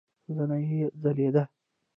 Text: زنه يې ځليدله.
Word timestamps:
زنه 0.35 0.57
يې 0.69 0.83
ځليدله. 1.01 1.43